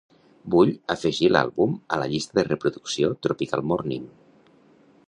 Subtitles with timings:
[0.53, 4.11] Vull afegir l'àlbum a la llista de reproducció Tropical Morning.